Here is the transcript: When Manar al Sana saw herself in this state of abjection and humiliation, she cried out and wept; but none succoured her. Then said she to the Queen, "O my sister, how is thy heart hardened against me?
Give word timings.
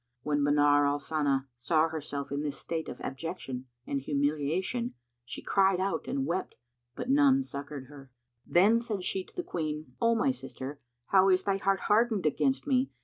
When 0.23 0.41
Manar 0.43 0.87
al 0.87 0.97
Sana 0.97 1.47
saw 1.55 1.89
herself 1.89 2.31
in 2.31 2.41
this 2.41 2.57
state 2.57 2.89
of 2.89 2.99
abjection 3.01 3.67
and 3.85 4.01
humiliation, 4.01 4.95
she 5.23 5.43
cried 5.43 5.79
out 5.79 6.07
and 6.07 6.25
wept; 6.25 6.55
but 6.95 7.07
none 7.11 7.43
succoured 7.43 7.85
her. 7.85 8.09
Then 8.43 8.79
said 8.79 9.03
she 9.03 9.23
to 9.23 9.35
the 9.35 9.43
Queen, 9.43 9.93
"O 10.01 10.15
my 10.15 10.31
sister, 10.31 10.79
how 11.09 11.29
is 11.29 11.43
thy 11.43 11.57
heart 11.57 11.81
hardened 11.81 12.25
against 12.25 12.65
me? 12.65 12.89